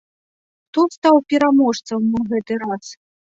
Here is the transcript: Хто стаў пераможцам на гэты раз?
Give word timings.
Хто 0.71 0.85
стаў 0.95 1.19
пераможцам 1.33 2.01
на 2.15 2.21
гэты 2.33 2.59
раз? 2.65 2.83